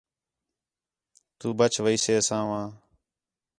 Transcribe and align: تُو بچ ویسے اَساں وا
تُو 1.37 1.47
بچ 1.57 1.73
ویسے 1.83 2.13
اَساں 2.19 2.43
وا 2.49 2.61